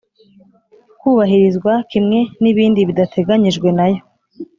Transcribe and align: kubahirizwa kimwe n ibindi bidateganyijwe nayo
kubahirizwa 0.99 1.73
kimwe 1.91 2.19
n 2.41 2.43
ibindi 2.51 2.79
bidateganyijwe 2.89 3.67
nayo 3.77 4.01